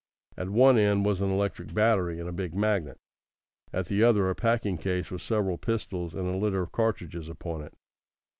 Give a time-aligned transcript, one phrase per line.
[0.35, 2.97] At one end was an electric battery and a big magnet.
[3.71, 7.61] At the other, a packing case with several pistols and a litter of cartridges upon
[7.61, 7.75] it.